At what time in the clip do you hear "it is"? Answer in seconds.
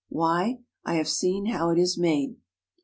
1.69-1.95